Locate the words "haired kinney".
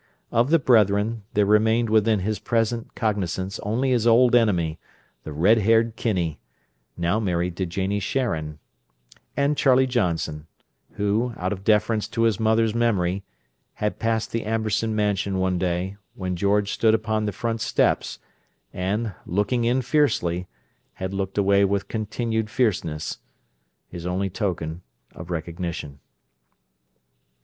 5.59-6.39